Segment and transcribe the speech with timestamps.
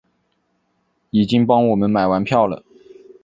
[1.11, 2.63] 已经帮我们买完票了